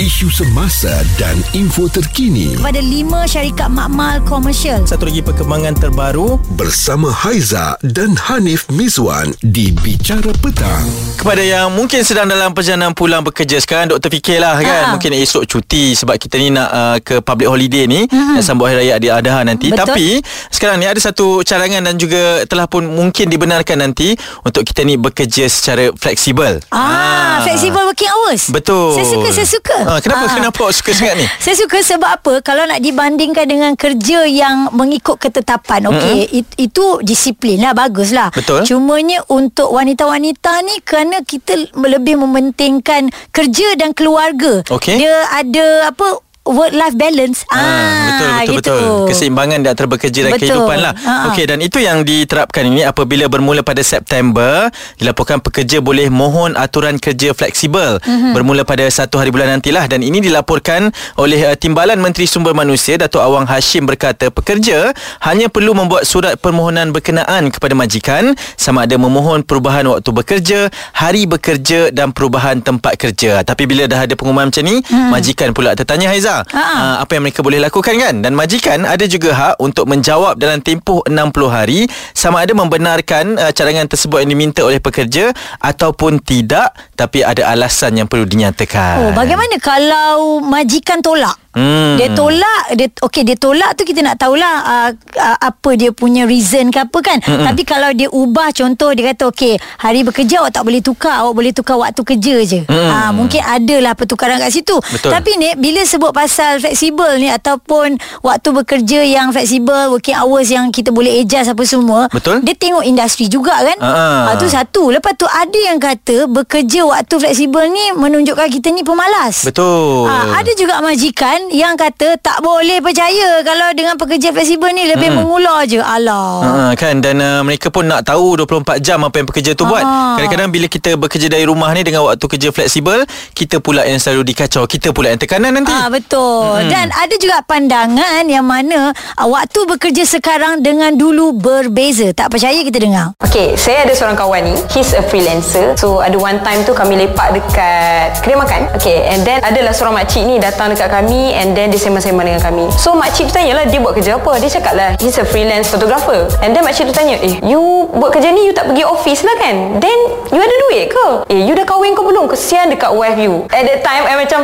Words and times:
Isu 0.00 0.32
semasa 0.32 0.88
dan 1.14 1.36
info 1.52 1.84
terkini 1.84 2.56
kepada 2.56 2.80
lima 2.80 3.28
syarikat 3.28 3.68
makmal 3.68 4.16
komersial. 4.24 4.80
Satu 4.82 5.04
lagi 5.04 5.20
perkembangan 5.20 5.76
terbaru 5.76 6.40
bersama 6.56 7.12
Haiza 7.12 7.76
dan 7.84 8.16
Hanif 8.16 8.64
Mizwan 8.70 9.36
di 9.44 9.68
Bicara 9.74 10.32
Petang. 10.34 10.88
kepada 11.20 11.44
yang 11.44 11.68
mungkin 11.70 12.00
sedang 12.00 12.24
dalam 12.24 12.56
perjalanan 12.56 12.96
pulang 12.96 13.20
bekerja 13.20 13.60
sekarang 13.60 13.92
doktor 13.92 14.08
fikirlah 14.08 14.56
kan 14.56 14.80
Ha. 14.80 14.90
mungkin 14.90 15.12
esok 15.12 15.44
cuti 15.44 15.92
sebab 15.92 16.16
kita 16.16 16.40
ni 16.40 16.48
nak 16.48 16.68
uh, 16.70 16.96
ke 16.98 17.20
public 17.20 17.44
holiday 17.46 17.84
ni 17.84 18.08
Mhm. 18.08 18.40
nak 18.40 18.42
sambut 18.42 18.72
hari 18.72 18.80
raya 18.80 18.96
Adil 18.96 19.12
Adha 19.12 19.44
nanti 19.44 19.68
Betul. 19.68 19.84
tapi 19.84 20.06
sekarang 20.48 20.80
ni 20.80 20.88
ada 20.88 20.96
satu 20.96 21.44
cadangan 21.44 21.84
dan 21.84 22.00
juga 22.00 22.48
telah 22.48 22.64
pun 22.64 22.88
mungkin 22.88 23.28
dibenarkan 23.28 23.76
nanti 23.78 24.16
untuk 24.40 24.64
kita 24.64 24.80
ni 24.80 24.96
bekerja 24.96 25.44
secara 25.44 25.92
fleksibel. 25.92 26.56
Ah, 26.72 27.44
flexible 27.44 27.84
working 27.84 28.08
hours. 28.08 28.48
Betul. 28.48 28.96
Saya 28.96 29.04
suka, 29.06 29.28
saya 29.30 29.48
suka. 29.50 29.76
Ah, 29.90 29.98
kenapa 29.98 30.30
Ah. 30.30 30.34
kenapa 30.38 30.58
awak 30.62 30.74
suka 30.78 30.90
sangat 30.94 31.18
ni? 31.18 31.26
Saya 31.42 31.58
suka 31.58 31.82
sebab 31.82 32.10
apa? 32.14 32.32
Kalau 32.46 32.62
nak 32.62 32.78
dibandingkan 32.78 33.42
dengan 33.42 33.72
kerja 33.74 34.22
yang 34.22 34.70
mengikut 34.70 35.18
ketetapan, 35.18 35.90
okey, 35.90 36.30
it, 36.30 36.46
itu 36.54 37.02
disiplin 37.02 37.58
lah, 37.58 37.74
bagus 37.74 38.14
lah. 38.14 38.30
Betul. 38.30 38.62
Cumanya 38.62 39.18
untuk 39.26 39.74
wanita-wanita 39.74 40.62
ni 40.62 40.78
kerana 40.80 41.26
kita 41.26 41.74
lebih 41.74 42.22
mementingkan 42.22 43.10
kerja 43.28 43.74
dan 43.74 43.90
keluarga. 43.90 44.62
Okey. 44.70 45.02
Dia 45.02 45.26
ada 45.26 45.90
apa? 45.90 46.22
Work 46.40 46.72
life 46.72 46.96
balance. 46.96 47.44
Ah, 47.52 47.60
betul 47.60 48.30
betul 48.32 48.54
gitu. 48.56 48.74
betul. 48.74 49.06
Keseimbangan 49.12 49.58
dan 49.60 49.74
Betul. 49.76 50.40
kehidupan 50.40 50.78
lah. 50.80 50.92
Ha. 50.96 51.14
Okey 51.30 51.44
dan 51.46 51.58
itu 51.60 51.78
yang 51.80 52.02
diterapkan 52.02 52.64
ini 52.64 52.82
apabila 52.82 53.28
bermula 53.28 53.60
pada 53.60 53.84
September 53.84 54.72
dilaporkan 54.96 55.38
pekerja 55.44 55.78
boleh 55.84 56.08
mohon 56.08 56.56
aturan 56.56 56.96
kerja 56.96 57.36
fleksibel 57.36 58.00
mm-hmm. 58.00 58.32
bermula 58.32 58.62
pada 58.64 58.88
satu 58.88 59.20
hari 59.20 59.30
bulan 59.30 59.60
nantilah 59.60 59.84
dan 59.86 60.00
ini 60.00 60.20
dilaporkan 60.20 60.92
oleh 61.20 61.44
uh, 61.44 61.56
Timbalan 61.56 62.00
Menteri 62.00 62.24
Sumber 62.24 62.56
Manusia 62.56 62.96
Datuk 62.96 63.20
Awang 63.20 63.44
Hashim 63.44 63.84
berkata 63.84 64.32
pekerja 64.32 64.96
hanya 65.24 65.52
perlu 65.52 65.76
membuat 65.76 66.08
surat 66.08 66.40
permohonan 66.40 66.90
berkenaan 66.90 67.52
kepada 67.52 67.76
majikan 67.76 68.32
sama 68.56 68.88
ada 68.88 68.96
memohon 68.96 69.44
perubahan 69.44 69.86
waktu 69.86 70.10
bekerja, 70.10 70.60
hari 70.92 71.24
bekerja 71.24 71.92
dan 71.92 72.10
perubahan 72.10 72.60
tempat 72.60 72.96
kerja. 72.96 73.44
Tapi 73.44 73.64
bila 73.66 73.86
dah 73.86 74.04
ada 74.04 74.14
pengumuman 74.14 74.48
macam 74.50 74.64
ni, 74.66 74.82
hmm. 74.82 75.10
majikan 75.10 75.50
pula 75.54 75.72
tertanya 75.78 76.10
Haiza, 76.10 76.39
Uh, 76.48 76.96
apa 77.00 77.16
yang 77.16 77.28
mereka 77.28 77.40
boleh 77.44 77.60
lakukan 77.60 77.94
kan? 77.96 78.14
Dan 78.24 78.32
majikan 78.32 78.88
ada 78.88 79.04
juga 79.04 79.30
hak 79.36 79.54
untuk 79.60 79.84
menjawab 79.88 80.40
dalam 80.40 80.64
tempoh 80.64 81.04
60 81.04 81.16
hari 81.48 81.86
sama 82.16 82.44
ada 82.44 82.56
membenarkan 82.56 83.36
uh, 83.36 83.52
cadangan 83.52 83.86
tersebut 83.86 84.24
yang 84.24 84.30
diminta 84.32 84.60
oleh 84.64 84.80
pekerja 84.80 85.32
ataupun 85.60 86.20
tidak 86.24 86.72
tapi 86.96 87.24
ada 87.24 87.48
alasan 87.48 87.96
yang 87.96 88.08
perlu 88.08 88.28
dinyatakan. 88.28 89.08
Oh, 89.08 89.12
bagaimana 89.16 89.56
kalau 89.62 90.44
majikan 90.44 91.00
tolak? 91.00 91.36
Hmm. 91.50 91.98
Dia 91.98 92.14
tolak 92.14 92.59
dia 92.76 92.88
okey 93.02 93.22
dia 93.26 93.36
tolak 93.36 93.74
tu 93.74 93.82
kita 93.82 94.00
nak 94.00 94.16
tahulah 94.20 94.54
uh, 94.62 94.90
uh, 95.18 95.38
apa 95.40 95.70
dia 95.76 95.90
punya 95.90 96.24
reason 96.26 96.70
ke 96.70 96.82
apa 96.82 96.98
kan. 97.02 97.18
Mm-mm. 97.20 97.46
Tapi 97.46 97.62
kalau 97.66 97.90
dia 97.90 98.08
ubah 98.08 98.54
contoh 98.54 98.94
dia 98.94 99.10
kata 99.14 99.30
okey 99.34 99.58
hari 99.78 100.06
bekerja 100.06 100.44
awak 100.44 100.54
tak 100.54 100.64
boleh 100.64 100.80
tukar 100.80 101.24
awak 101.24 101.34
boleh 101.34 101.52
tukar 101.54 101.76
waktu 101.80 102.02
kerja 102.02 102.34
je. 102.46 102.60
Ah 102.68 103.10
mungkin 103.10 103.42
adalah 103.42 103.94
pertukaran 103.98 104.40
kat 104.40 104.50
situ. 104.54 104.76
Betul. 104.78 105.10
Tapi 105.10 105.30
ni 105.36 105.48
bila 105.56 105.82
sebut 105.82 106.14
pasal 106.14 106.60
fleksibel 106.60 107.18
ni 107.18 107.26
ataupun 107.30 107.96
waktu 108.22 108.48
bekerja 108.52 109.00
yang 109.02 109.34
fleksibel 109.34 109.90
working 109.90 110.16
hours 110.16 110.50
yang 110.50 110.70
kita 110.70 110.94
boleh 110.94 111.20
adjust 111.20 111.50
apa 111.50 111.62
semua. 111.66 112.06
Betul. 112.12 112.44
Dia 112.46 112.54
tengok 112.56 112.84
industri 112.86 113.26
juga 113.26 113.56
kan. 113.60 113.78
Ah. 113.80 114.32
Ah 114.32 114.34
tu 114.38 114.46
satu. 114.46 114.92
Lepas 114.92 115.16
tu 115.16 115.26
ada 115.26 115.58
yang 115.58 115.80
kata 115.80 116.28
bekerja 116.28 116.86
waktu 116.86 117.14
fleksibel 117.16 117.64
ni 117.68 117.96
menunjukkan 117.96 118.48
kita 118.52 118.68
ni 118.70 118.84
pemalas. 118.84 119.44
Betul. 119.44 120.06
Ha, 120.06 120.44
ada 120.44 120.52
juga 120.54 120.78
majikan 120.84 121.48
yang 121.50 121.74
kata 121.74 122.20
tak 122.20 122.38
boleh 122.44 122.59
percaya 122.68 123.28
kalau 123.46 123.68
dengan 123.72 123.94
pekerja 123.96 124.28
fleksibel 124.34 124.68
ni 124.74 124.84
lebih 124.90 125.08
hmm. 125.14 125.18
mengular 125.22 125.64
je. 125.64 125.80
Alah. 125.80 126.40
Ha, 126.42 126.52
kan 126.76 127.00
dan 127.00 127.22
uh, 127.22 127.40
mereka 127.40 127.72
pun 127.72 127.88
nak 127.88 128.04
tahu 128.04 128.36
24 128.42 128.82
jam 128.84 129.00
apa 129.06 129.16
yang 129.22 129.28
pekerja 129.28 129.56
tu 129.56 129.64
buat. 129.64 129.80
Ah. 129.80 130.18
Kadang-kadang 130.20 130.50
bila 130.52 130.66
kita 130.66 130.98
bekerja 131.00 131.26
dari 131.30 131.48
rumah 131.48 131.72
ni 131.72 131.86
dengan 131.86 132.04
waktu 132.04 132.26
kerja 132.26 132.48
fleksibel, 132.52 133.06
kita 133.32 133.62
pula 133.62 133.86
yang 133.86 133.96
selalu 133.96 134.34
dikacau, 134.34 134.68
kita 134.68 134.92
pula 134.92 135.14
yang 135.14 135.20
tekanan 135.20 135.56
nanti. 135.56 135.72
Ah 135.72 135.88
betul. 135.88 136.60
Hmm. 136.60 136.68
Dan 136.68 136.92
ada 136.92 137.14
juga 137.16 137.40
pandangan 137.46 138.26
yang 138.26 138.44
mana 138.44 138.90
ah, 139.16 139.26
waktu 139.30 139.64
bekerja 139.64 140.04
sekarang 140.04 140.60
dengan 140.60 140.92
dulu 140.98 141.32
berbeza. 141.36 142.12
Tak 142.12 142.34
percaya 142.34 142.60
kita 142.60 142.82
dengar. 142.82 143.16
Okay, 143.22 143.54
saya 143.54 143.86
ada 143.86 143.94
seorang 143.94 144.18
kawan 144.18 144.42
ni. 144.42 144.54
He's 144.74 144.92
a 144.92 145.02
freelancer. 145.06 145.78
So, 145.78 146.02
ada 146.02 146.18
one 146.18 146.42
time 146.42 146.66
tu 146.66 146.74
kami 146.74 146.98
lepak 146.98 147.30
dekat 147.36 148.18
kedai 148.26 148.36
makan. 148.36 148.60
Okay, 148.74 149.06
and 149.06 149.22
then 149.22 149.38
adalah 149.40 149.70
seorang 149.70 150.02
makcik 150.02 150.26
ni 150.26 150.42
datang 150.42 150.74
dekat 150.74 150.90
kami 150.90 151.32
and 151.38 151.54
then 151.54 151.70
dia 151.70 151.78
sembang-sembang 151.78 152.26
dengan 152.26 152.39
kami. 152.40 152.72
So, 152.74 152.96
makcik 152.96 153.28
tu 153.28 153.36
tanyalah 153.36 153.68
dia 153.68 153.78
buat 153.78 153.94
kerja 153.94 154.16
apa. 154.16 154.40
Dia 154.40 154.50
cakap 154.50 154.74
lah, 154.74 154.90
he's 154.98 155.20
a 155.20 155.26
freelance 155.28 155.68
photographer. 155.68 156.26
And 156.40 156.56
then 156.56 156.64
makcik 156.64 156.88
tu 156.88 156.94
tanya, 156.96 157.20
eh, 157.20 157.38
you 157.44 157.86
buat 157.92 158.16
kerja 158.16 158.32
ni, 158.32 158.48
you 158.48 158.54
tak 158.56 158.72
pergi 158.72 158.84
office 158.88 159.22
lah 159.22 159.36
kan? 159.36 159.78
Then, 159.78 159.98
you 160.32 160.40
ada 160.40 160.56
duit 160.68 160.84
ke? 160.90 161.06
Eh, 161.30 161.40
you 161.44 161.52
dah 161.52 161.68
kahwin 161.68 161.92
ke 161.92 162.02
belum? 162.02 162.26
Kesian 162.32 162.72
dekat 162.72 162.90
wife 162.96 163.20
you. 163.20 163.44
At 163.52 163.68
that 163.68 163.84
time, 163.84 164.08
I 164.08 164.16
macam... 164.16 164.40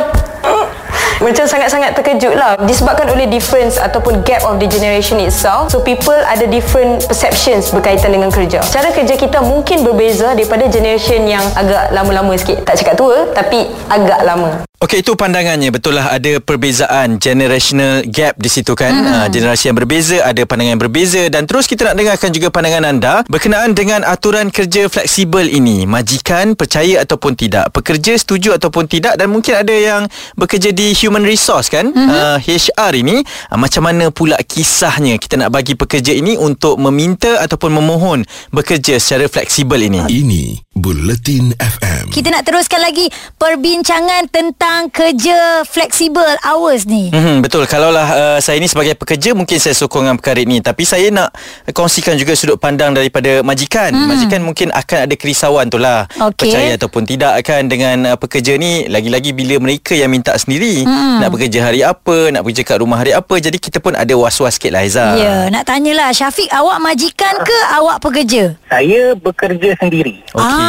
Macam 1.17 1.49
sangat-sangat 1.49 1.97
terkejut 1.97 2.37
lah 2.37 2.61
Disebabkan 2.61 3.09
oleh 3.09 3.25
difference 3.25 3.81
Ataupun 3.81 4.21
gap 4.21 4.45
of 4.45 4.61
the 4.61 4.69
generation 4.69 5.17
itself 5.17 5.73
So 5.73 5.81
people 5.81 6.13
ada 6.13 6.45
different 6.45 7.09
perceptions 7.09 7.73
Berkaitan 7.73 8.13
dengan 8.13 8.29
kerja 8.29 8.61
Cara 8.69 8.93
kerja 8.93 9.17
kita 9.17 9.41
mungkin 9.41 9.81
berbeza 9.81 10.37
Daripada 10.37 10.69
generation 10.69 11.25
yang 11.25 11.41
agak 11.57 11.89
lama-lama 11.89 12.37
sikit 12.37 12.61
Tak 12.61 12.77
cakap 12.77 12.95
tua 13.01 13.33
Tapi 13.33 13.65
agak 13.89 14.21
lama 14.21 14.66
Okey 14.77 15.01
itu 15.01 15.17
pandangannya. 15.17 15.73
Betul 15.73 15.97
lah 15.97 16.13
ada 16.13 16.37
perbezaan 16.37 17.17
generational 17.17 18.05
gap 18.13 18.37
di 18.37 18.45
situ 18.45 18.77
kan? 18.77 18.93
Mm-hmm. 18.93 19.09
uh, 19.09 19.27
generasi 19.33 19.63
yang 19.73 19.77
berbeza 19.81 20.21
ada 20.21 20.45
pandangan 20.45 20.77
yang 20.77 20.83
berbeza. 20.85 21.21
Dan 21.33 21.49
terus 21.49 21.65
kita 21.65 21.89
nak 21.89 21.97
dengarkan 21.97 22.29
juga 22.29 22.53
pandangan 22.53 22.85
anda 22.85 23.25
berkenaan 23.25 23.73
dengan 23.73 24.05
aturan 24.05 24.53
kerja 24.53 24.85
fleksibel 24.85 25.49
ini. 25.49 25.89
Majikan 25.89 26.53
percaya 26.53 27.01
ataupun 27.01 27.33
tidak 27.33 27.73
pekerja 27.73 28.21
setuju 28.21 28.53
ataupun 28.53 28.85
tidak 28.85 29.17
dan 29.17 29.33
mungkin 29.33 29.57
ada 29.57 29.73
yang 29.73 30.05
bekerja 30.37 30.69
di 30.69 30.93
human 30.93 31.25
resource 31.25 31.73
kan? 31.73 31.89
Mm-hmm. 31.89 32.13
uh, 32.13 32.37
HR 32.37 32.93
ini. 33.01 33.25
Uh, 33.49 33.57
macam 33.57 33.81
mana 33.81 34.13
pula 34.13 34.37
kisahnya 34.45 35.17
kita 35.17 35.41
nak 35.41 35.57
bagi 35.57 35.73
pekerja 35.73 36.13
ini 36.13 36.37
untuk 36.37 36.77
meminta 36.77 37.41
ataupun 37.41 37.73
memohon 37.73 38.21
bekerja 38.53 39.01
secara 39.01 39.25
fleksibel 39.25 39.81
ini? 39.81 40.05
Ini 40.05 40.66
Buletin 40.77 41.57
FM. 41.57 42.13
Kita 42.13 42.29
nak 42.29 42.45
teruskan 42.45 42.77
lagi 42.77 43.09
perbincangan 43.41 44.29
tentang 44.29 44.93
kerja 44.93 45.65
fleksibel 45.65 46.37
hours 46.45 46.85
ni. 46.85 47.09
Hmm, 47.09 47.41
betul. 47.41 47.65
Kalaulah 47.65 48.07
uh, 48.07 48.37
saya 48.37 48.61
ni 48.61 48.69
sebagai 48.69 48.93
pekerja 48.93 49.33
mungkin 49.33 49.57
saya 49.57 49.73
sokong 49.73 50.05
dengan 50.05 50.21
perkara 50.21 50.37
ini 50.37 50.61
tapi 50.61 50.85
saya 50.85 51.09
nak 51.09 51.33
kongsikan 51.73 52.13
juga 52.13 52.37
sudut 52.37 52.61
pandang 52.61 52.93
daripada 52.93 53.41
majikan. 53.41 53.89
Hmm. 53.89 54.05
Majikan 54.05 54.45
mungkin 54.45 54.69
akan 54.69 55.09
ada 55.09 55.15
kerisauan 55.17 55.65
tu 55.73 55.81
lah. 55.81 56.05
Okey. 56.13 56.53
Percaya 56.53 56.77
ataupun 56.77 57.09
tidak 57.09 57.41
kan 57.41 57.65
dengan 57.65 58.13
uh, 58.13 58.17
pekerja 58.21 58.53
ni 58.61 58.85
lagi-lagi 58.85 59.33
bila 59.33 59.57
mereka 59.57 59.97
yang 59.97 60.13
minta 60.13 60.37
sendiri 60.37 60.85
hmm. 60.85 61.25
nak 61.25 61.33
bekerja 61.33 61.59
hari 61.65 61.81
apa, 61.81 62.29
nak 62.29 62.45
bekerja 62.45 62.61
kat 62.61 62.77
rumah 62.85 63.01
hari 63.01 63.17
apa. 63.17 63.33
Jadi 63.41 63.57
kita 63.57 63.81
pun 63.81 63.97
ada 63.97 64.13
was-was 64.13 64.61
sikit 64.61 64.77
lah 64.77 64.85
Aiza. 64.85 65.17
Ya, 65.17 65.35
nak 65.49 65.65
tanyalah 65.65 66.13
Syafiq 66.13 66.53
awak 66.53 66.77
majikan 66.77 67.33
ke 67.41 67.57
awak 67.73 67.97
pekerja? 67.97 68.53
Saya 68.69 69.17
bekerja 69.17 69.73
sendiri. 69.81 70.21
Okey. 70.37 70.45
Ah, 70.45 70.66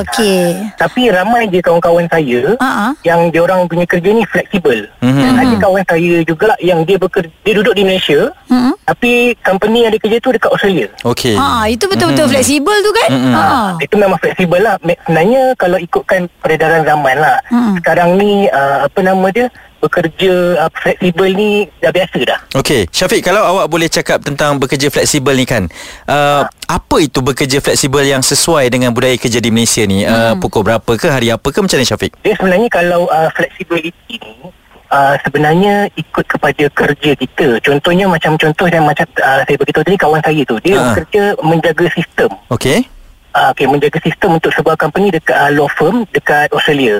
okey. 0.00 0.72
Tapi 0.74 1.10
ramai 1.10 1.46
je 1.46 1.60
kawan-kawan 1.60 2.06
saya 2.06 2.56
Ah, 2.56 2.66
ah. 2.88 2.92
yang 3.02 3.28
dia 3.28 3.42
orang 3.42 3.66
punya 3.66 3.84
kerja 3.84 4.10
ni 4.10 4.24
fleksibel. 4.24 4.88
Mhm. 5.00 5.20
Dan 5.20 5.32
ada 5.36 5.54
kawan 5.58 5.84
saya 5.84 6.14
juga 6.22 6.56
yang 6.58 6.82
dia 6.82 6.96
bekerja 6.96 7.30
dia 7.40 7.54
duduk 7.54 7.74
di 7.74 7.82
Malaysia 7.82 8.32
Hmm. 8.46 8.74
tapi 8.82 9.36
company 9.40 9.86
yang 9.86 9.92
dia 9.92 10.02
kerja 10.02 10.18
tu 10.18 10.30
dekat 10.30 10.50
Australia. 10.50 10.88
Okey. 11.04 11.36
Ha, 11.36 11.68
itu 11.68 11.84
betul-betul 11.86 12.26
fleksibel 12.26 12.76
tu 12.80 12.90
kan? 12.92 13.08
Mm-mm. 13.10 13.34
Ha. 13.34 13.44
Itu 13.78 13.94
memang 13.94 14.18
fleksibel 14.18 14.60
lah. 14.60 14.74
Sebenarnya 14.80 15.42
kalau 15.54 15.78
ikutkan 15.78 16.26
peredaran 16.42 16.82
zaman 16.82 17.16
lah. 17.16 17.38
Hmm. 17.46 17.78
Sekarang 17.78 18.18
ni 18.18 18.50
uh, 18.50 18.86
apa 18.86 18.98
nama 19.00 19.26
dia 19.30 19.46
bekerja 19.80 20.60
uh, 20.60 20.70
fleksibel 20.76 21.28
ni 21.32 21.64
dah 21.80 21.88
biasa 21.90 22.18
dah. 22.22 22.38
Okey, 22.60 22.86
Syafiq 22.92 23.24
kalau 23.24 23.42
awak 23.42 23.66
boleh 23.66 23.88
cakap 23.88 24.20
tentang 24.20 24.60
bekerja 24.60 24.92
fleksibel 24.92 25.32
ni 25.32 25.48
kan. 25.48 25.66
Uh, 26.04 26.44
apa 26.68 26.96
itu 27.00 27.24
bekerja 27.24 27.58
fleksibel 27.64 28.04
yang 28.04 28.20
sesuai 28.20 28.68
dengan 28.68 28.92
budaya 28.92 29.16
kerja 29.16 29.40
di 29.40 29.50
Malaysia 29.50 29.82
ni? 29.88 30.04
Uh, 30.04 30.36
pukul 30.36 30.62
berapa 30.62 30.92
ke, 30.94 31.08
hari 31.08 31.32
apa 31.32 31.48
ke 31.48 31.58
macam 31.58 31.80
mana 31.80 31.88
Syafiq? 31.88 32.12
Dia 32.20 32.36
sebenarnya 32.36 32.68
kalau 32.68 33.08
uh, 33.08 33.32
flexibility 33.32 34.14
ni 34.20 34.52
uh, 34.92 35.14
sebenarnya 35.24 35.88
ikut 35.96 36.24
kepada 36.28 36.64
kerja 36.70 37.10
kita. 37.16 37.48
Contohnya 37.64 38.04
macam 38.10 38.36
contoh 38.36 38.66
yang 38.68 38.84
macam 38.84 39.06
uh, 39.18 39.42
saya 39.46 39.56
beritahu 39.56 39.82
tadi 39.86 39.96
kawan 39.98 40.20
saya 40.20 40.42
tu. 40.44 40.56
Dia 40.60 40.76
Ah. 40.76 40.84
bekerja 40.92 41.22
menjaga 41.40 41.86
sistem. 41.94 42.30
Okey. 42.52 42.84
Uh, 43.30 43.54
okay, 43.54 43.62
menjaga 43.70 44.02
sistem 44.02 44.42
untuk 44.42 44.50
sebuah 44.50 44.74
company 44.74 45.14
dekat 45.14 45.38
uh, 45.38 45.50
law 45.54 45.70
firm 45.70 46.02
dekat 46.10 46.50
Australia. 46.50 46.98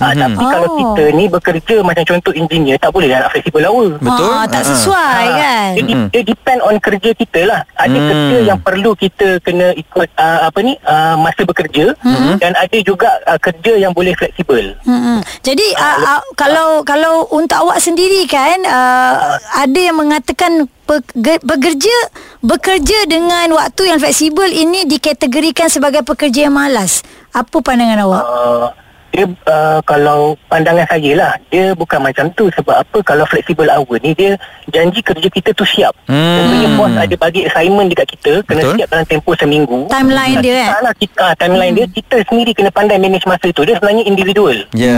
Mhm. 0.00 0.20
Tapi 0.20 0.44
kalau 0.44 0.68
Oh. 0.68 0.76
kita 0.78 1.04
ni 1.10 1.24
bekerja 1.26 1.76
macam 1.80 2.04
contoh 2.04 2.32
engineer 2.32 2.76
tak 2.76 2.90
boleh 2.90 3.08
lah 3.08 3.18
nak 3.20 3.30
fleksibel 3.30 3.62
hour. 3.62 3.90
Betul. 3.98 4.30
Ah, 4.30 4.46
tak 4.46 4.62
sesuai 4.64 5.24
Ah, 5.24 5.34
kan. 5.36 5.68
Dia, 5.74 5.82
di- 5.82 6.06
dia 6.08 6.22
depend 6.24 6.60
on 6.60 6.74
kerja 6.78 7.10
kita 7.12 7.40
lah. 7.44 7.60
Ada 7.74 7.92
Hmm. 7.92 8.06
kerja 8.06 8.36
yang 8.44 8.58
perlu 8.58 8.90
kita 8.94 9.28
kena 9.40 9.74
ikut 9.74 10.08
uh, 10.14 10.40
apa 10.44 10.58
ni 10.60 10.78
uh, 10.80 11.14
masa 11.16 11.42
bekerja 11.42 11.98
Hmm. 11.98 12.38
dan 12.38 12.54
ada 12.54 12.78
juga 12.80 13.10
uh, 13.24 13.36
kerja 13.36 13.74
yang 13.76 13.90
boleh 13.90 14.14
fleksibel. 14.14 14.78
Hmm. 14.82 15.18
Jadi 15.40 15.66
uh, 15.74 15.98
uh, 16.08 16.22
kalau 16.34 16.82
kalau 16.82 17.26
untuk 17.28 17.58
awak 17.58 17.78
sendiri 17.78 18.22
kan 18.24 18.62
uh, 18.62 19.34
ada 19.56 19.80
yang 19.80 19.94
mengatakan 19.94 20.70
bekerja 21.42 21.96
bekerja 22.40 22.98
dengan 23.04 23.50
waktu 23.52 23.82
yang 23.86 23.98
fleksibel 23.98 24.46
ini 24.46 24.84
dikategorikan 24.84 25.66
sebagai 25.66 26.00
pekerja 26.00 26.46
yang 26.46 26.54
malas. 26.54 27.02
Apa 27.30 27.58
pandangan 27.58 27.98
awak? 28.00 28.24
Uh, 28.24 28.66
dia 29.08 29.24
uh, 29.24 29.80
kalau 29.82 30.36
pandangan 30.46 30.84
saya 30.84 31.10
lah 31.14 31.32
dia 31.48 31.72
bukan 31.72 31.98
macam 31.98 32.28
tu 32.32 32.46
sebab 32.50 32.76
apa 32.78 32.98
kalau 33.02 33.24
flexible 33.24 33.66
hour 33.66 33.96
ni 33.98 34.12
dia 34.12 34.36
janji 34.68 35.00
kerja 35.00 35.26
kita 35.26 35.50
tu 35.52 35.64
siap 35.64 35.90
Hmm. 36.04 36.36
contohnya 36.38 36.68
bos 36.74 36.92
ada 36.94 37.14
bagi 37.14 37.44
assignment 37.44 37.88
dekat 37.88 38.08
kita 38.10 38.32
kena 38.42 38.60
Betul. 38.62 38.74
siap 38.76 38.88
dalam 38.88 39.06
tempoh 39.06 39.34
seminggu 39.34 39.78
Timeline 39.86 40.36
Ah, 40.36 40.40
dia, 40.40 40.54
eh? 40.54 40.68
lah, 40.78 40.94
kita, 40.94 41.14
ah, 41.18 41.34
timeline 41.34 41.74
dia 41.74 41.86
kita 41.86 42.16
sendiri 42.24 42.52
kena 42.52 42.68
pandai 42.68 42.96
manage 42.96 43.24
masa 43.24 43.48
tu 43.48 43.62
dia 43.62 43.74
sebenarnya 43.74 44.04
individual 44.04 44.56
Ya, 44.72 44.96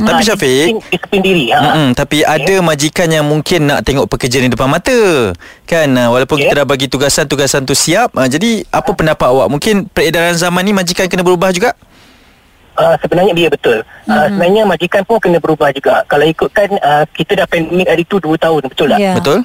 tapi 0.00 0.22
Ah, 0.22 0.26
Syafiq, 0.26 0.48
disiplin, 0.70 0.76
disiplin 0.88 1.20
diri 1.20 1.44
ha. 1.50 1.58
Mm-mm, 1.60 1.88
tapi 1.92 2.22
ada 2.22 2.54
majikan 2.60 3.08
yang 3.08 3.22
mungkin 3.22 3.66
nak 3.66 3.82
tengok 3.82 4.06
pekerjaan 4.06 4.46
di 4.46 4.52
depan 4.52 4.66
mata. 4.66 5.32
Kan 5.64 5.92
uh, 5.92 6.08
walaupun 6.08 6.36
Ya. 6.36 6.42
kita 6.46 6.54
dah 6.56 6.66
bagi 6.66 6.86
tugasan 6.86 7.24
tugasan 7.24 7.62
tu 7.62 7.72
siap. 7.72 8.10
Uh, 8.12 8.26
jadi 8.26 8.64
apa 8.68 8.90
pendapat 8.90 9.26
awak? 9.26 9.46
Mungkin 9.48 9.86
peredaran 9.86 10.32
zaman 10.32 10.62
ni 10.62 10.72
majikan 10.72 11.06
kena 11.06 11.20
berubah 11.20 11.50
juga? 11.50 11.74
Uh, 12.72 12.94
sebenarnya 12.96 13.32
dia 13.32 13.48
betul. 13.48 13.78
Uh, 14.04 14.12
Hmm. 14.12 14.26
sebenarnya 14.30 14.62
majikan 14.64 15.02
pun 15.02 15.16
kena 15.16 15.36
berubah 15.36 15.68
juga. 15.70 16.00
Kalau 16.04 16.24
ikutkan 16.24 16.68
uh, 16.76 17.04
kita 17.10 17.36
dah 17.36 17.46
pandemik 17.46 17.84
hari 17.84 18.04
tu 18.04 18.16
2 18.16 18.36
tahun 18.36 18.62
betul 18.64 18.88
tak? 18.88 18.98
Ya. 18.98 19.12
Betul? 19.12 19.38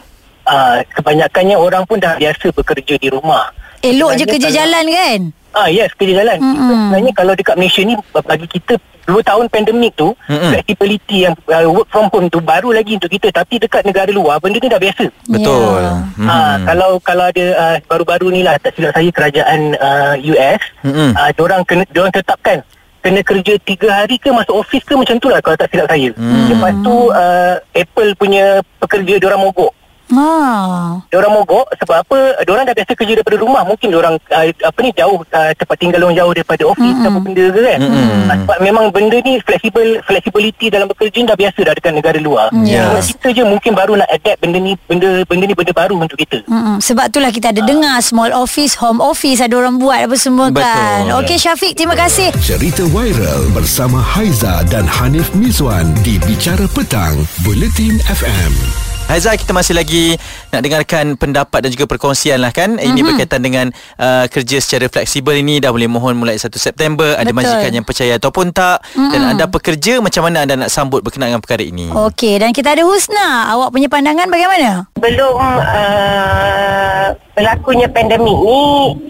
Uh, 0.44 0.78
kebanyakannya 0.94 1.56
orang 1.56 1.84
pun 1.84 1.98
dah 1.98 2.16
biasa 2.16 2.52
bekerja 2.52 2.96
di 2.96 3.10
rumah. 3.10 3.50
Elok 3.82 4.14
je 4.14 4.20
Sebenarnya 4.20 4.26
kerja 4.30 4.48
kalau- 4.48 4.60
jalan 4.62 4.86
kan? 4.90 5.20
Ah 5.54 5.68
yes, 5.68 5.90
kerja 5.94 6.14
jalan. 6.18 6.38
Mm-hmm. 6.38 6.68
Sebenarnya 6.68 7.12
kalau 7.14 7.34
dekat 7.34 7.56
Malaysia 7.56 7.82
ni 7.82 7.96
bagi 8.12 8.48
kita 8.50 8.74
2 9.06 9.22
tahun 9.22 9.46
pandemik 9.48 9.94
tu 9.94 10.12
Mm-mm. 10.26 10.52
flexibility 10.52 11.18
yang 11.24 11.34
uh, 11.48 11.64
work 11.66 11.88
from 11.88 12.10
home 12.10 12.28
tu 12.28 12.40
baru 12.40 12.72
lagi 12.72 12.94
untuk 12.94 13.08
kita 13.08 13.32
tapi 13.32 13.56
dekat 13.58 13.84
negara 13.84 14.10
luar 14.10 14.38
benda 14.38 14.58
ni 14.58 14.68
dah 14.68 14.78
biasa. 14.78 15.06
Betul. 15.26 15.80
Ya. 15.80 15.94
Mhm. 16.14 16.28
Ah, 16.28 16.56
kalau 16.64 16.90
kalau 17.00 17.26
ada 17.26 17.46
uh, 17.56 17.76
baru-baru 17.84 18.28
ni 18.32 18.42
lah 18.42 18.58
tak 18.58 18.74
silap 18.74 18.92
saya 18.92 19.08
kerajaan 19.10 19.60
uh, 19.76 20.14
US 20.26 20.62
Mm-mm. 20.82 21.10
uh, 21.14 21.30
diorang 21.32 21.62
kena 21.64 21.84
diorang 21.88 22.12
tetapkan 22.12 22.60
kena 23.06 23.22
kerja 23.22 23.54
tiga 23.62 24.02
hari 24.02 24.18
ke 24.18 24.34
masuk 24.34 24.66
office 24.66 24.82
ke 24.82 24.98
macam 24.98 25.22
tu 25.22 25.30
lah 25.30 25.38
kalau 25.38 25.54
tak 25.54 25.70
silap 25.70 25.86
saya. 25.86 26.10
Hmm. 26.18 26.50
Lepas 26.50 26.74
tu 26.82 26.96
uh, 27.14 27.56
Apple 27.78 28.12
punya 28.18 28.66
pekerja 28.82 29.22
diorang 29.22 29.46
mogok. 29.46 29.70
Ha. 30.14 31.02
Diorang 31.10 31.34
mogok 31.34 31.66
sebab 31.82 32.06
apa? 32.06 32.18
Diorang 32.46 32.66
dah 32.70 32.76
biasa 32.78 32.92
kerja 32.94 33.14
daripada 33.18 33.38
rumah. 33.42 33.66
Mungkin 33.66 33.90
diorang 33.90 34.16
uh, 34.30 34.46
apa 34.54 34.80
ni 34.86 34.92
jauh 34.94 35.26
uh, 35.26 35.52
tempat 35.58 35.76
tinggal 35.82 36.00
diorang 36.06 36.18
jauh 36.18 36.32
daripada 36.36 36.64
office 36.70 36.86
mm-hmm. 36.86 37.10
apa 37.10 37.20
benda 37.26 37.46
ke 37.50 37.62
kan. 37.66 37.80
Mm-mm. 37.82 38.10
Uh, 38.30 38.38
sebab 38.46 38.58
memang 38.62 38.86
benda 38.94 39.18
ni 39.26 39.34
flexible 39.42 39.90
flexibility 40.06 40.66
dalam 40.70 40.86
bekerja 40.86 41.18
ni 41.18 41.26
dah 41.26 41.38
biasa 41.38 41.60
dah 41.66 41.74
dekat 41.74 41.94
negara 41.98 42.18
luar. 42.22 42.48
Ya. 42.62 42.86
Cuma 42.86 43.02
Kita 43.02 43.28
je 43.34 43.44
mungkin 43.48 43.72
baru 43.74 43.94
nak 43.98 44.10
adapt 44.14 44.38
benda 44.44 44.58
ni 44.62 44.78
benda 44.86 45.10
benda 45.26 45.44
ni 45.50 45.56
benda 45.58 45.74
baru 45.74 45.96
untuk 45.98 46.20
kita. 46.22 46.46
Mm-mm. 46.46 46.78
Sebab 46.78 47.10
itulah 47.10 47.32
kita 47.34 47.50
ada 47.50 47.62
dengar 47.66 47.98
small 48.06 48.30
office, 48.36 48.78
home 48.78 49.02
office 49.02 49.42
ada 49.42 49.58
orang 49.58 49.82
buat 49.82 50.06
apa 50.06 50.16
semua 50.20 50.54
Betul. 50.54 50.62
kan. 50.62 51.02
Okey 51.26 51.38
Syafiq, 51.42 51.74
terima 51.74 51.98
kasih. 51.98 52.30
Cerita 52.46 52.86
viral 52.94 53.50
bersama 53.58 53.98
Haiza 53.98 54.62
dan 54.70 54.86
Hanif 54.86 55.34
Miswan 55.34 55.90
di 56.06 56.22
Bicara 56.22 56.70
Petang, 56.70 57.26
Buletin 57.42 57.98
FM. 58.06 58.85
Haizal 59.06 59.38
kita 59.38 59.54
masih 59.54 59.78
lagi 59.78 60.18
nak 60.50 60.66
dengarkan 60.66 61.14
pendapat 61.14 61.62
dan 61.62 61.70
juga 61.70 61.86
perkongsian 61.86 62.42
lah 62.42 62.50
kan 62.50 62.74
mm-hmm. 62.74 62.90
Ini 62.90 63.00
Mhm. 63.00 63.08
berkaitan 63.14 63.42
dengan 63.46 63.66
uh, 64.02 64.26
kerja 64.26 64.58
secara 64.58 64.90
fleksibel 64.90 65.38
ini 65.38 65.62
Dah 65.62 65.70
boleh 65.70 65.86
mohon 65.86 66.18
mulai 66.18 66.42
1 66.42 66.50
September 66.58 67.14
Ada 67.14 67.30
Betul. 67.30 67.38
majikan 67.38 67.72
yang 67.72 67.86
percaya 67.86 68.18
ataupun 68.18 68.50
tak 68.50 68.82
mm-hmm. 68.82 69.12
Dan 69.14 69.22
anda 69.30 69.46
pekerja 69.46 70.02
macam 70.02 70.26
mana 70.26 70.42
anda 70.42 70.58
nak 70.58 70.74
sambut 70.74 71.06
berkenaan 71.06 71.38
dengan 71.38 71.44
perkara 71.46 71.62
ini 71.62 71.94
Okey, 71.94 72.42
dan 72.42 72.50
kita 72.50 72.74
ada 72.74 72.82
Husna. 72.82 73.54
Awak 73.54 73.70
punya 73.70 73.88
pandangan 73.88 74.26
bagaimana? 74.26 74.90
Belum 74.98 75.38
uh, 75.38 77.08
berlakunya 77.38 77.86
pandemik 77.88 78.38
ni 78.42 78.64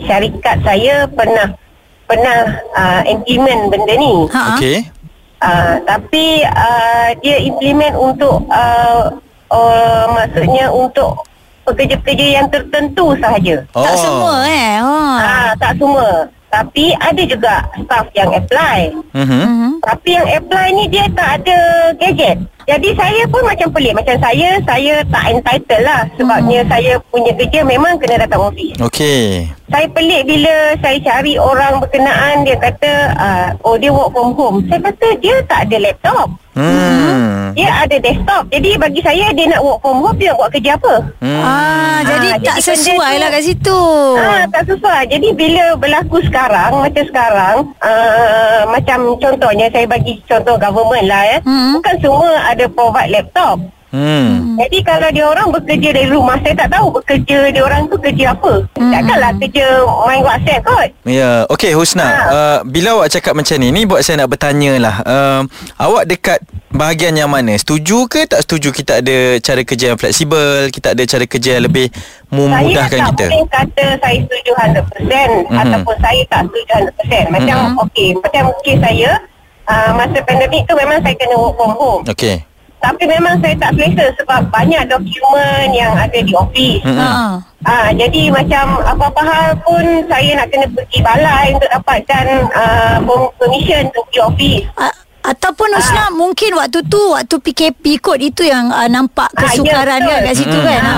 syarikat 0.03 0.59
saya 0.59 1.07
pernah 1.07 1.55
pernah 2.03 2.37
uh, 2.75 3.01
implement 3.07 3.71
benda 3.71 3.93
ni. 3.95 4.13
Ha. 4.29 4.59
Okey 4.59 4.79
Uh, 5.35 5.77
tapi 5.83 6.41
uh, 6.41 7.11
dia 7.21 7.37
implement 7.43 7.93
untuk 7.99 8.47
uh, 8.49 9.13
uh, 9.49 10.05
maksudnya 10.13 10.69
untuk 10.69 11.25
pekerja-pekerja 11.65 12.25
yang 12.41 12.47
tertentu 12.47 13.17
sahaja. 13.17 13.65
Tak 13.73 13.95
semua 13.97 14.45
eh. 14.45 14.77
Ha. 14.79 14.97
Ah, 15.17 15.49
tak 15.57 15.73
semua. 15.81 16.29
Tapi 16.45 16.95
ada 16.95 17.19
juga 17.27 17.67
staff 17.75 18.07
yang 18.15 18.31
apply. 18.31 18.93
mm-hmm. 19.11 19.43
Mhm. 19.43 19.71
Tapi 19.83 20.09
yang 20.15 20.27
apply 20.29 20.67
ni 20.71 20.85
dia 20.87 21.03
tak 21.11 21.43
ada 21.43 21.57
gadget. 21.99 22.37
Jadi 22.65 22.95
saya 22.97 23.27
pun 23.27 23.43
macam 23.43 23.69
pelik. 23.69 23.93
Macam 23.93 24.15
saya, 24.17 24.57
saya 24.63 25.03
tak 25.11 25.25
entitled 25.35 25.83
lah. 25.83 26.01
Sebabnya 26.15 26.59
Hmm. 26.63 26.71
saya 26.71 26.93
punya 27.13 27.31
kerja 27.37 27.59
memang 27.61 27.93
kena 28.01 28.25
datang 28.25 28.41
office. 28.49 28.73
Okey 28.81 29.51
Saya 29.69 29.85
pelik 29.91 30.25
bila 30.25 30.73
saya 30.79 30.97
cari 31.03 31.37
orang 31.37 31.77
berkenaan 31.77 32.41
dia 32.41 32.57
kata 32.57 32.91
uh, 33.19 33.47
oh 33.61 33.75
dia 33.75 33.91
work 33.93 34.09
from 34.15 34.33
home. 34.33 34.57
Saya 34.65 34.79
kata 34.81 35.07
dia 35.19 35.35
tak 35.45 35.69
ada 35.69 35.77
laptop. 35.77 36.27
Hmm. 36.55 37.51
Dia 37.51 37.69
ada 37.83 37.95
desktop. 37.95 38.47
Jadi 38.47 38.69
bagi 38.75 38.99
saya 38.99 39.31
dia 39.31 39.45
nak 39.47 39.61
work 39.61 39.79
from 39.79 39.99
home 39.99 40.15
dia 40.15 40.31
nak 40.31 40.37
buat 40.37 40.49
kerja 40.51 40.71
apa? 40.73 40.93
Hmm. 41.19 41.41
Ah, 41.41 41.99
jadi 42.01 42.27
Ah, 42.27 42.39
tak 42.41 42.57
jadi 42.57 42.67
sesuai 42.73 43.11
tu- 43.11 43.19
lah 43.19 43.29
kat 43.29 43.43
situ. 43.43 43.81
Ah, 44.17 44.43
tak 44.49 44.63
sesuai. 44.65 45.01
Jadi 45.05 45.27
bila 45.31 45.63
berlaku 45.75 46.17
sekarang, 46.23 46.71
macam 46.77 47.03
sekarang, 47.05 47.55
uh, 47.79 48.59
macam 48.67 48.99
contohnya 49.17 49.67
saya 49.69 49.85
bagi 49.85 50.19
contoh 50.25 50.55
government 50.55 51.05
lah 51.05 51.23
ya. 51.25 51.37
Hmm. 51.41 51.75
Bukan 51.75 51.95
semua 51.99 52.29
ada 52.41 52.65
provide 52.67 53.11
laptop. 53.13 53.57
Hmm. 53.95 54.59
Jadi 54.59 54.83
kalau 54.83 55.07
dia 55.07 55.23
orang 55.23 55.47
bekerja 55.55 55.89
dari 55.95 56.09
rumah, 56.11 56.35
saya 56.43 56.51
tak 56.51 56.69
tahu 56.75 56.91
bekerja 56.91 57.37
dia 57.47 57.63
orang 57.63 57.87
tu 57.87 57.95
kerja 57.95 58.35
apa. 58.35 58.67
Hmm. 58.75 58.91
Takkanlah 58.91 59.31
kerja 59.39 59.65
main 60.03 60.19
WhatsApp 60.19 60.61
kot. 60.67 60.89
Ya, 61.07 61.47
okey 61.47 61.71
Husna. 61.71 62.03
Ha. 62.03 62.11
Uh, 62.27 62.57
bila 62.67 62.99
awak 62.99 63.15
cakap 63.15 63.39
macam 63.39 63.55
ni, 63.55 63.71
ni 63.71 63.87
buat 63.87 64.03
saya 64.03 64.19
nak 64.19 64.35
bertanya 64.35 64.73
lah. 64.83 64.95
Uh, 65.07 65.41
awak 65.79 66.11
dekat 66.11 66.43
bahagian 66.75 67.15
yang 67.15 67.31
mana? 67.31 67.55
Setuju 67.55 68.11
ke 68.11 68.27
tak 68.27 68.43
setuju 68.43 68.75
kita 68.75 68.99
ada 68.99 69.39
cara 69.39 69.63
kerja 69.63 69.95
yang 69.95 69.99
fleksibel, 69.99 70.67
kita 70.67 70.91
ada 70.91 71.03
cara 71.07 71.23
kerja 71.23 71.49
yang 71.55 71.63
lebih 71.63 71.87
memudahkan 72.27 72.99
saya 72.99 73.07
tak 73.07 73.11
kita? 73.15 73.25
boleh 73.31 73.47
kata 73.47 73.85
saya 74.03 74.17
setuju 74.27 74.51
100% 74.59 75.29
Mhm. 75.47 75.55
ataupun 75.55 75.95
saya 76.03 76.21
tak 76.27 76.41
setuju 76.51 76.71
100%. 76.75 77.25
Macam 77.31 77.57
Mhm. 77.63 77.83
okey, 77.87 78.09
macam 78.19 78.43
kes 78.59 78.77
saya 78.83 79.09
uh, 79.71 79.89
masa 79.95 80.17
pandemik 80.27 80.61
tu 80.67 80.73
memang 80.75 80.99
saya 80.99 81.15
kena 81.15 81.35
work 81.39 81.55
from 81.55 81.73
home. 81.79 82.03
Okey. 82.05 82.43
Tapi 82.77 83.03
memang 83.03 83.39
saya 83.39 83.55
tak 83.55 83.73
selesa 83.73 84.05
sebab 84.15 84.45
banyak 84.47 84.85
dokumen 84.85 85.67
yang 85.71 85.93
ada 85.93 86.15
di 86.15 86.29
office. 86.31 86.81
Mm-mm. 86.81 87.01
Ha. 87.01 87.41
Ah, 87.63 87.89
jadi 87.89 88.29
macam 88.29 88.77
apa-apa 88.79 89.21
hal 89.21 89.47
pun 89.59 89.81
saya 90.05 90.37
nak 90.37 90.47
kena 90.47 90.69
pergi 90.69 90.99
balai 91.01 91.45
untuk 91.51 91.65
dapatkan 91.67 92.25
uh, 92.53 92.97
permission 93.35 93.89
untuk 93.89 94.05
pergi 94.07 94.21
office. 94.21 94.65
A- 94.77 94.97
Ataupun 95.25 95.73
Husna 95.73 96.13
mungkin 96.13 96.53
waktu 96.53 96.85
tu 96.85 97.01
waktu 97.09 97.33
PKP 97.35 97.97
kot 97.97 98.21
itu 98.21 98.45
yang 98.45 98.69
uh, 98.69 98.85
nampak 98.85 99.33
Ah, 99.33 99.41
ya, 99.41 99.45
kesukaran 99.49 99.99
betul. 99.99 100.11
kan 100.11 100.19
kat 100.21 100.35
situ 100.35 100.53
Mm-mm. 100.53 100.69
kan. 100.69 100.81
Ha. 100.83 100.95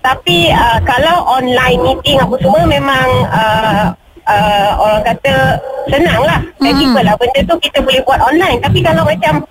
Tapi 0.00 0.38
uh, 0.50 0.78
kalau 0.82 1.16
online 1.30 1.78
meeting 1.78 2.18
apa 2.18 2.34
semua 2.36 2.66
memang 2.66 3.06
uh, 3.30 3.94
uh, 4.26 4.70
orang 4.76 5.02
kata 5.04 5.62
senang 5.86 6.20
lah. 6.20 6.40
Lagi 6.58 6.82
Hmm. 6.82 6.98
lah 6.98 7.14
benda 7.14 7.40
tu 7.44 7.54
kita 7.60 7.78
boleh 7.78 8.02
buat 8.02 8.18
online. 8.18 8.58
Tapi 8.58 8.78
kalau 8.80 9.06
macam 9.06 9.46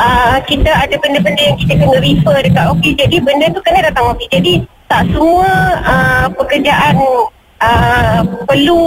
uh, 0.00 0.40
kita 0.42 0.70
ada 0.70 0.96
benda-benda 0.96 1.42
yang 1.44 1.58
kita 1.58 1.72
kena 1.76 1.98
refer 1.98 2.36
dekat 2.40 2.64
office. 2.66 2.96
Jadi 2.98 3.16
benda 3.20 3.46
tu 3.48 3.60
kena 3.60 3.80
datang 3.84 4.06
office. 4.08 4.32
Jadi 4.32 4.52
tak 4.86 5.04
semua 5.06 5.50
uh, 5.82 6.26
pekerjaan 6.34 6.96
uh, 7.60 8.20
perlu 8.44 8.82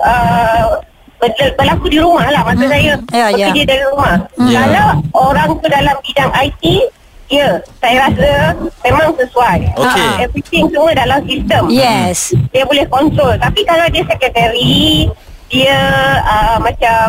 uh, 0.00 0.78
ber- 1.18 1.54
berlaku 1.54 1.86
di 1.88 1.98
rumah 1.98 2.28
lah. 2.28 2.42
Maksud 2.44 2.62
Hmm. 2.62 2.72
saya 2.72 2.92
Ya, 3.10 3.26
ya. 3.30 3.48
bekerja 3.48 3.62
dari 3.66 3.84
rumah. 3.88 4.14
Ya. 4.46 4.60
Kalau 4.62 4.88
orang 5.18 5.48
tu 5.56 5.66
dalam 5.66 5.96
bidang 6.00 6.30
IT, 6.38 6.64
ya 7.28 7.46
saya 7.76 7.96
rasa 8.04 8.30
memang 8.80 9.10
sesuai. 9.14 9.58
Okey. 9.74 10.06
Ah, 10.06 10.14
everything 10.20 10.64
semua 10.68 10.92
dalam 10.92 11.18
sistem. 11.24 11.62
Yes. 11.68 12.30
Dia 12.50 12.62
boleh 12.62 12.86
kontrol. 12.86 13.34
Tapi 13.36 13.60
kalau 13.64 13.86
dia 13.88 14.02
sekretari, 14.04 15.10
dia 15.46 15.78
uh, 16.22 16.56
macam 16.58 17.06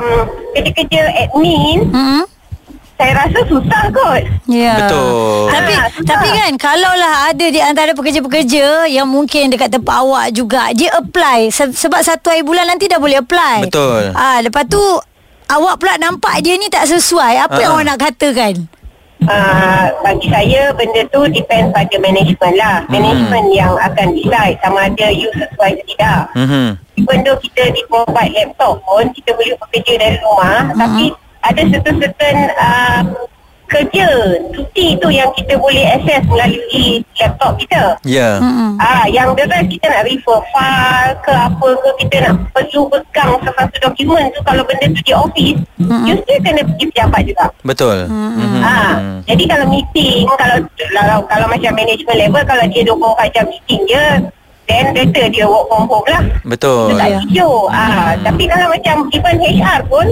kerja-kerja 0.52 1.02
admin, 1.20 1.86
Hmm. 1.88 2.26
Saya 3.02 3.14
rasa 3.18 3.40
susah 3.44 3.84
kot. 3.90 4.22
Ya. 4.46 4.78
Betul. 4.78 5.50
Tapi 5.50 5.74
Ah, 5.74 5.88
susah. 5.90 6.06
tapi 6.08 6.28
kan 6.30 6.52
kalaulah 6.56 7.14
ada 7.28 7.46
di 7.48 7.58
antara 7.60 7.92
pekerja-pekerja 7.92 8.66
yang 8.86 9.06
mungkin 9.06 9.50
dekat 9.50 9.70
tempat 9.72 9.96
awak 9.98 10.30
juga 10.30 10.70
dia 10.72 10.94
apply 10.94 11.50
Se- 11.50 11.74
sebab 11.74 11.98
satu 12.00 12.30
hari 12.30 12.42
bulan 12.42 12.68
nanti 12.68 12.86
dah 12.86 12.96
boleh 12.96 13.18
apply. 13.18 13.66
Betul. 13.66 14.14
Ah 14.14 14.38
lepas 14.40 14.64
tu 14.66 14.78
awak 15.48 15.76
pula 15.76 15.98
nampak 15.98 16.40
dia 16.40 16.54
ni 16.56 16.68
tak 16.68 16.86
sesuai. 16.86 17.42
Apa 17.42 17.58
yang 17.58 17.72
Ah. 17.72 17.76
awak 17.76 17.86
nak 17.88 18.00
katakan? 18.00 18.56
uh, 19.22 19.86
bagi 20.02 20.28
saya 20.28 20.74
benda 20.74 21.06
tu 21.08 21.22
depend 21.28 21.70
pada 21.70 21.94
management 21.96 22.56
lah. 22.56 22.82
Management 22.88 23.48
yang 23.52 23.74
akan 23.76 24.08
decide 24.12 24.58
sama 24.60 24.88
ada 24.88 25.08
you 25.10 25.30
sesuai 25.32 25.78
ke 25.78 25.84
tidak. 25.88 26.26
Mhm. 26.34 26.66
Even 26.98 27.18
though 27.22 27.38
kita 27.38 27.70
di 27.70 27.82
provide 27.86 28.30
laptop 28.32 28.82
pun 28.82 29.10
kita 29.12 29.34
boleh 29.34 29.54
bekerja 29.58 29.94
dari 29.98 30.18
rumah 30.20 30.66
Hmm. 30.68 30.74
tapi 30.76 31.06
ada 31.42 31.62
certain-certain 31.68 32.38
uh, 32.58 33.02
kerja 33.72 34.08
cuti 34.52 35.00
tu 35.00 35.08
yang 35.08 35.32
kita 35.32 35.56
boleh 35.56 35.96
access 35.96 36.28
melalui 36.28 37.08
laptop 37.16 37.56
kita. 37.56 37.96
Ya. 38.04 38.44
Mm-mm. 38.44 38.76
Ah, 38.84 39.08
yang 39.08 39.32
the 39.32 39.48
rest 39.48 39.72
kita 39.72 39.88
nak 39.88 40.04
refer 40.04 40.40
file 40.52 41.16
ke 41.24 41.32
apa 41.32 41.68
ke 41.80 41.90
kita 42.04 42.16
nak 42.28 42.36
perlu 42.52 42.92
pegang 42.92 43.40
sesuatu 43.40 43.78
dokumen 43.80 44.28
tu 44.36 44.44
kalau 44.44 44.68
benda 44.68 44.92
tu 44.92 45.02
di 45.08 45.14
office, 45.16 45.60
mm-hmm. 45.80 46.04
you 46.04 46.16
still 46.20 46.40
kena 46.44 46.62
pergi 46.68 46.86
pejabat 46.92 47.22
juga. 47.24 47.46
Betul. 47.64 47.98
Mhm. 48.12 48.62
Ah, 48.62 48.94
jadi 49.24 49.44
kalau 49.48 49.66
meeting 49.72 50.28
kalau 50.36 50.58
kalau 50.92 51.18
kalau 51.32 51.46
macam 51.48 51.72
management 51.72 52.18
level 52.28 52.44
kalau 52.44 52.66
dia 52.68 52.82
24 52.84 53.36
jam 53.36 53.46
meeting 53.48 53.82
je 53.88 54.06
then 54.68 54.86
better 54.96 55.26
dia 55.32 55.46
work 55.48 55.72
from 55.72 55.88
home 55.88 56.08
lah. 56.12 56.24
Betul. 56.44 56.92
Dia 56.92 57.00
tak 57.00 57.12
video. 57.24 57.72
Ah, 57.72 58.20
tapi 58.20 58.44
kalau 58.52 58.68
macam 58.68 58.96
even 59.16 59.36
HR 59.40 59.80
pun 59.88 60.08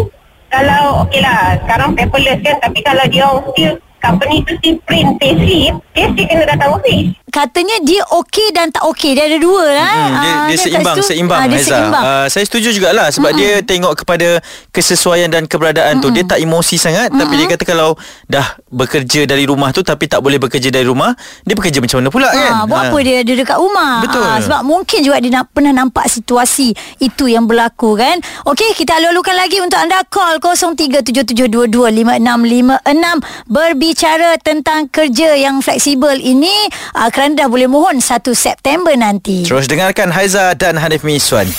kalau 0.49 1.05
okey 1.05 1.21
lah 1.21 1.55
sekarang 1.63 1.93
paperless 1.93 2.41
kan 2.41 2.55
tapi 2.59 2.79
kalau 2.81 3.05
dia 3.07 3.27
still 3.53 3.73
company 4.01 4.41
tu 4.43 4.53
still 4.57 4.77
print 4.89 5.09
payslip 5.21 5.73
dia 5.93 6.05
still 6.09 6.27
kena 6.27 6.43
datang 6.49 6.75
office. 6.75 7.18
Katanya 7.29 7.77
dia 7.81 8.01
okey 8.11 8.51
dan 8.51 8.69
tak 8.69 8.83
okey. 8.85 9.13
Dia 9.13 9.25
ada 9.25 9.37
dua 9.37 9.63
lah. 9.69 9.91
Hmm, 9.91 10.17
dia, 10.17 10.29
Ah, 10.29 10.45
dia 10.45 10.55
tak 10.55 10.65
seimbang 10.65 10.95
setuju? 10.97 11.07
seimbang 11.07 11.39
Ah, 11.39 11.45
dia 11.45 11.61
seimbang. 11.61 12.03
Uh, 12.03 12.25
saya 12.27 12.43
setuju 12.43 12.67
jugalah 12.71 13.07
sebab 13.09 13.31
dia 13.33 13.49
tengok 13.61 13.93
kepada 13.95 14.27
kesesuaian 14.69 15.27
dan 15.27 15.45
keberadaan 15.45 15.99
tu. 15.99 16.09
Dia 16.09 16.23
tak 16.25 16.37
emosi 16.37 16.75
sangat 16.75 17.09
tapi 17.09 17.33
dia 17.35 17.45
kata 17.47 17.63
kalau 17.63 17.95
dah 18.25 18.57
bekerja 18.67 19.23
dari 19.23 19.43
rumah 19.43 19.69
tu 19.69 19.81
tapi 19.81 20.05
tak 20.05 20.19
boleh 20.19 20.37
bekerja 20.37 20.69
dari 20.69 20.83
rumah 20.83 21.13
dia 21.41 21.53
bekerja 21.53 21.79
macam 21.79 21.97
mana 21.99 22.09
pula 22.09 22.27
kan? 22.29 22.51
Ha, 22.53 22.63
buat 22.65 22.81
apa 22.89 22.97
dia? 23.01 23.21
Ada 23.21 23.31
dekat 23.35 23.57
rumah. 23.57 23.93
Betul. 24.01 24.21
Ah, 24.21 24.37
Sebab 24.39 24.61
mungkin 24.63 24.99
juga 25.01 25.17
dia 25.19 25.31
nak, 25.31 25.45
pernah 25.49 25.71
nampak 25.71 26.05
situasi 26.05 26.73
Itu 26.97 27.25
yang 27.25 27.45
berlaku 27.45 27.93
kan? 27.93 28.17
Okey 28.45 28.73
kita 28.73 28.97
lalukan 28.97 29.33
lagi 29.33 29.59
untuk 29.59 29.77
anda. 29.77 30.01
Call 30.09 30.39
0377225656 30.39 33.19
Berbicara 33.45 34.37
tentang 34.39 34.87
kerja 34.87 35.35
yang 35.35 35.59
fleksibel 35.59 36.15
ini. 36.15 36.53
Uh, 36.93 37.09
Kerana 37.19 37.35
dah 37.35 37.51
boleh 37.51 37.67
mohon 37.67 37.99
1 37.99 38.31
September 38.31 38.95
nanti 38.95 39.43
Terus 39.43 39.67
dengarkan 39.67 40.07
Haiza 40.07 40.55
dan 40.55 40.79
Hanif 40.79 41.03
Miswan 41.03 41.51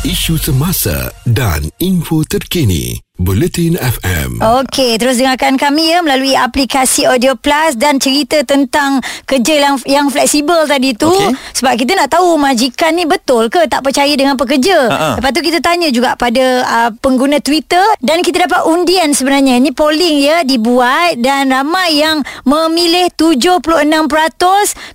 Isu 0.00 0.40
semasa 0.40 1.12
dan 1.28 1.68
info 1.76 2.24
terkini. 2.24 3.05
Buletin 3.16 3.80
FM. 3.80 4.44
Okey, 4.44 5.00
terus 5.00 5.16
dengarkan 5.16 5.56
kami 5.56 5.88
ya 5.88 6.04
melalui 6.04 6.36
aplikasi 6.36 7.08
Audio 7.08 7.32
Plus 7.32 7.72
dan 7.80 7.96
cerita 7.96 8.44
tentang 8.44 9.00
kerja 9.24 9.56
yang 9.56 9.80
yang 9.88 10.06
fleksibel 10.12 10.68
tadi 10.68 10.92
tu. 10.92 11.08
Okey. 11.08 11.32
Sebab 11.56 11.80
kita 11.80 11.96
nak 11.96 12.12
tahu 12.12 12.36
majikan 12.36 12.92
ni 12.92 13.08
betul 13.08 13.48
ke 13.48 13.64
tak 13.72 13.80
percaya 13.80 14.12
dengan 14.12 14.36
pekerja. 14.36 14.92
Ha-ha. 14.92 15.10
Lepas 15.16 15.32
tu 15.32 15.40
kita 15.40 15.64
tanya 15.64 15.88
juga 15.88 16.12
pada 16.20 16.44
uh, 16.68 16.90
pengguna 17.00 17.40
Twitter 17.40 17.80
dan 18.04 18.20
kita 18.20 18.44
dapat 18.44 18.68
undian 18.68 19.16
sebenarnya. 19.16 19.64
Ini 19.64 19.72
polling 19.72 20.16
ya 20.20 20.44
dibuat 20.44 21.16
dan 21.16 21.48
ramai 21.48 21.96
yang 21.96 22.20
memilih 22.44 23.08
76% 23.16 23.64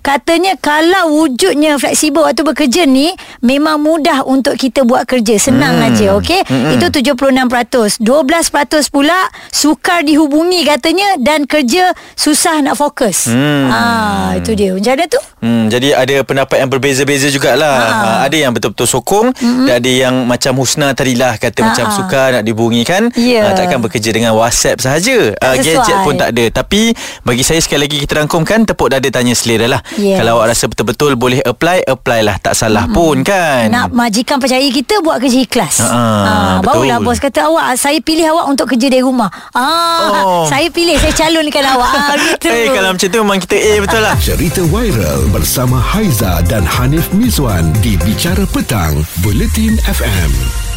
katanya 0.06 0.54
kalau 0.62 1.26
wujudnya 1.26 1.74
fleksibel 1.74 2.22
waktu 2.22 2.46
bekerja 2.46 2.86
ni 2.86 3.10
memang 3.42 3.82
mudah 3.82 4.22
untuk 4.22 4.54
kita 4.54 4.86
buat 4.86 5.10
kerja. 5.10 5.42
Senang 5.42 5.82
hmm. 5.82 5.86
aja, 5.90 6.06
okey? 6.22 6.46
Hmm-mm. 6.46 6.78
Itu 6.78 6.86
76%. 6.94 8.11
12% 8.12 8.92
pula 8.92 9.16
sukar 9.48 10.04
dihubungi 10.04 10.68
katanya 10.68 11.16
dan 11.16 11.48
kerja 11.48 11.96
susah 12.12 12.60
nak 12.60 12.76
fokus. 12.76 13.32
Hmm. 13.32 13.72
Ah, 13.72 14.36
itu 14.36 14.52
dia. 14.52 14.76
Macam 14.76 14.92
mana 14.92 15.04
tu? 15.08 15.20
Hmm, 15.40 15.64
jadi 15.72 15.96
ada 15.96 16.16
pendapat 16.20 16.60
yang 16.60 16.68
berbeza-beza 16.68 17.32
jugalah. 17.32 17.72
Ha. 17.72 17.88
Ha. 17.88 18.08
Ada 18.28 18.36
yang 18.36 18.52
betul-betul 18.52 18.84
sokong 18.84 19.32
mm-hmm. 19.32 19.64
dan 19.64 19.74
ada 19.80 19.90
yang 19.90 20.14
macam 20.28 20.52
Husna 20.60 20.92
tadilah 20.92 21.40
kata 21.40 21.58
Ha, 21.62 21.66
macam 21.72 21.86
ha. 21.88 21.94
suka 21.94 22.22
nak 22.36 22.42
dihubungi 22.44 22.82
kan. 22.84 23.08
Ya. 23.16 23.48
Ah, 23.48 23.52
takkan 23.56 23.80
bekerja 23.80 24.12
dengan 24.12 24.36
WhatsApp 24.36 24.82
sahaja. 24.82 25.32
Ah, 25.40 25.56
sesuai. 25.56 25.64
gadget 25.78 25.96
pun 26.04 26.14
tak 26.20 26.28
ada. 26.36 26.44
Tapi 26.52 26.92
bagi 27.22 27.42
saya 27.42 27.62
sekali 27.64 27.88
lagi 27.88 27.96
kita 28.02 28.20
rangkumkan 28.20 28.68
tepuk 28.68 28.92
dada 28.92 29.08
tanya 29.08 29.32
selera 29.32 29.78
lah. 29.78 29.80
Yes. 29.96 30.20
Kalau 30.20 30.36
awak 30.36 30.52
rasa 30.52 30.68
betul-betul 30.68 31.16
boleh 31.16 31.40
apply, 31.40 31.86
apply 31.88 32.20
lah. 32.20 32.36
Tak 32.38 32.52
salah 32.52 32.84
mm-hmm. 32.84 32.98
pun 32.98 33.16
kan. 33.24 33.70
Nak 33.70 33.88
majikan 33.94 34.36
percaya 34.36 34.66
kita 34.68 35.00
buat 35.00 35.16
kerja 35.16 35.38
ikhlas. 35.40 35.80
Ha, 35.80 35.90
Ah, 35.94 36.54
betul. 36.60 36.84
barulah 36.84 36.98
bos 36.98 37.16
kata 37.16 37.48
awak 37.48 37.72
saya 37.78 38.01
pilih 38.02 38.26
awak 38.28 38.46
untuk 38.50 38.66
kerja 38.68 38.86
dari 38.86 39.00
rumah. 39.00 39.30
Ah, 39.54 40.20
Oh. 40.22 40.44
saya 40.44 40.68
pilih 40.68 40.98
saya 40.98 41.14
calonkan 41.16 41.64
awak. 41.64 41.90
Ah, 41.90 42.14
gitu. 42.26 42.46
Eh 42.46 42.68
kalau 42.68 42.90
macam 42.92 43.08
tu 43.08 43.18
memang 43.18 43.38
kita 43.40 43.56
A 43.56 43.72
betul 43.80 44.00
lah. 44.02 44.14
Cerita 44.18 44.60
viral 44.66 45.20
bersama 45.30 45.78
Haiza 45.78 46.42
dan 46.44 46.66
Hanif 46.66 47.08
Miswan 47.14 47.70
di 47.80 47.94
Bicara 47.96 48.42
Petang, 48.44 49.00
Buletin 49.22 49.78
FM. 49.86 50.71